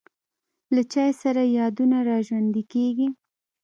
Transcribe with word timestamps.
له 0.75 0.81
چای 0.91 1.11
سره 1.21 1.43
یادونه 1.57 1.97
را 2.07 2.17
ژوندی 2.27 2.63
کېږي. 2.73 3.07